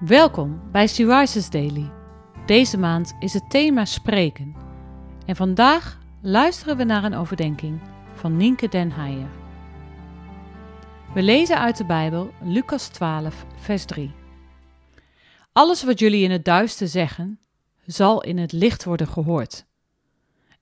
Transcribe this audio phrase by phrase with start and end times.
[0.00, 1.90] Welkom bij Syriza's Daily.
[2.46, 4.54] Deze maand is het thema spreken.
[5.26, 7.80] En vandaag luisteren we naar een overdenking
[8.14, 9.28] van Nienke den Heijer.
[11.14, 14.14] We lezen uit de Bijbel Lucas 12, vers 3.
[15.52, 17.38] Alles wat jullie in het duister zeggen,
[17.86, 19.66] zal in het licht worden gehoord.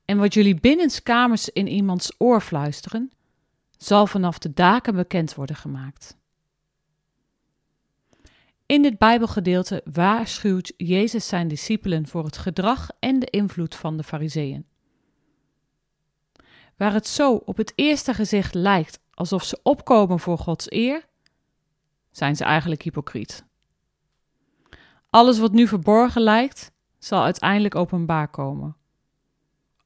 [0.05, 3.11] En wat jullie binnenskamers in iemands oor fluisteren,
[3.77, 6.23] zal vanaf de daken bekend worden gemaakt.
[8.67, 14.03] In dit Bijbelgedeelte waarschuwt Jezus zijn discipelen voor het gedrag en de invloed van de
[14.03, 14.67] Fariseeën.
[16.77, 21.07] Waar het zo op het eerste gezicht lijkt alsof ze opkomen voor Gods eer,
[22.11, 23.45] zijn ze eigenlijk hypocriet.
[25.11, 28.77] Alles wat nu verborgen lijkt, zal uiteindelijk openbaar komen.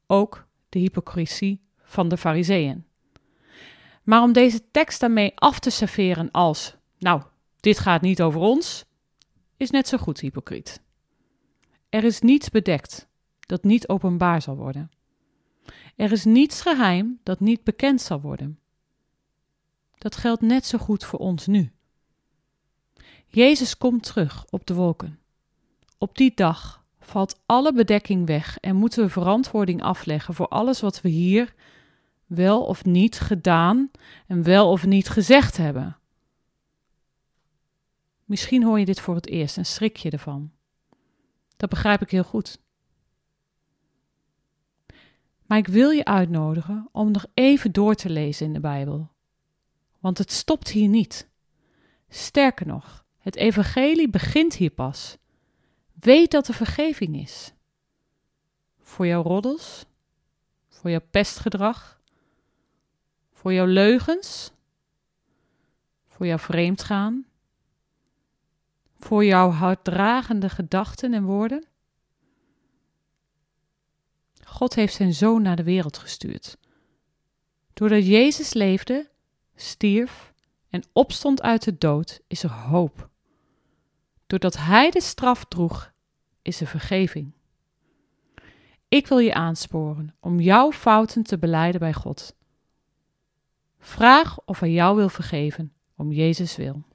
[0.07, 2.87] Ook de hypocrisie van de Fariseeën.
[4.02, 7.23] Maar om deze tekst daarmee af te serveren als, nou,
[7.61, 8.85] dit gaat niet over ons,
[9.57, 10.83] is net zo goed hypocriet.
[11.88, 13.09] Er is niets bedekt
[13.41, 14.91] dat niet openbaar zal worden.
[15.97, 18.59] Er is niets geheim dat niet bekend zal worden.
[19.99, 21.73] Dat geldt net zo goed voor ons nu.
[23.27, 25.19] Jezus komt terug op de wolken.
[25.99, 31.01] Op die dag valt alle bedekking weg en moeten we verantwoording afleggen voor alles wat
[31.01, 31.54] we hier
[32.27, 33.91] wel of niet gedaan
[34.27, 35.98] en wel of niet gezegd hebben.
[38.29, 40.52] Misschien hoor je dit voor het eerst en schrik je ervan.
[41.57, 42.60] Dat begrijp ik heel goed.
[45.46, 49.10] Maar ik wil je uitnodigen om nog even door te lezen in de Bijbel.
[49.98, 51.29] Want het stopt hier niet.
[52.09, 55.18] Sterker nog, het evangelie begint hier pas.
[55.95, 57.52] Weet dat er vergeving is.
[58.80, 59.85] Voor jouw roddels,
[60.68, 62.01] voor jouw pestgedrag,
[63.32, 64.53] voor jouw leugens,
[66.06, 67.28] voor jouw vreemdgaan,
[68.99, 71.66] voor jouw harddragende gedachten en woorden?
[74.44, 76.59] God heeft zijn zoon naar de wereld gestuurd.
[77.75, 79.10] Doordat Jezus leefde,
[79.54, 80.32] stierf
[80.70, 83.09] en opstond uit de dood, is er hoop.
[84.26, 85.92] Doordat Hij de straf droeg,
[86.42, 87.32] is er vergeving.
[88.88, 92.36] Ik wil je aansporen om jouw fouten te beleiden bij God.
[93.78, 96.88] Vraag of Hij jou wil vergeven, om Jezus wil.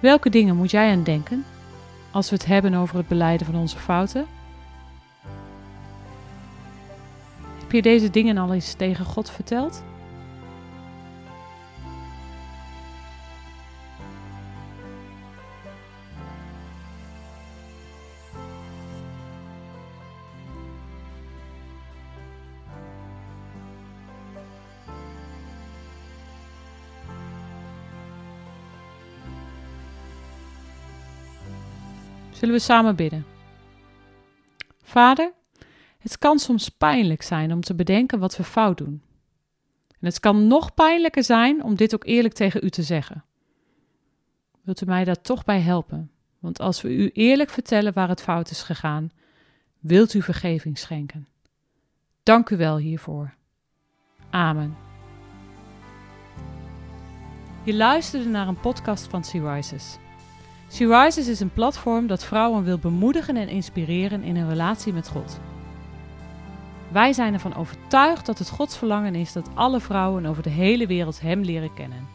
[0.00, 1.44] Welke dingen moet jij aan denken
[2.10, 4.26] als we het hebben over het beleiden van onze fouten?
[7.58, 9.82] Heb je deze dingen al eens tegen God verteld?
[32.38, 33.26] Zullen we samen bidden?
[34.82, 35.32] Vader,
[35.98, 39.02] het kan soms pijnlijk zijn om te bedenken wat we fout doen.
[39.88, 43.24] En het kan nog pijnlijker zijn om dit ook eerlijk tegen u te zeggen.
[44.60, 46.10] Wilt u mij daar toch bij helpen?
[46.38, 49.10] Want als we u eerlijk vertellen waar het fout is gegaan,
[49.78, 51.28] wilt u vergeving schenken.
[52.22, 53.34] Dank u wel hiervoor.
[54.30, 54.76] Amen.
[57.64, 59.98] Je luisterde naar een podcast van Sea Rises.
[60.70, 65.08] She Rises is een platform dat vrouwen wil bemoedigen en inspireren in hun relatie met
[65.08, 65.40] God.
[66.92, 70.86] Wij zijn ervan overtuigd dat het Gods verlangen is dat alle vrouwen over de hele
[70.86, 72.08] wereld Hem leren kennen.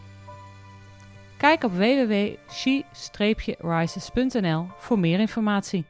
[1.38, 5.86] Kijk op www.she-rises.nl voor meer informatie.